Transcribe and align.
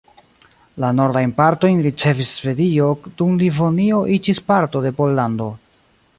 La 0.83 0.87
nordajn 0.99 1.33
partojn 1.41 1.83
ricevis 1.87 2.31
Svedio, 2.39 2.89
dum 3.21 3.37
Livonio 3.45 4.01
iĝis 4.19 4.43
parto 4.51 4.85
de 4.89 4.95
Pollando. 5.03 5.53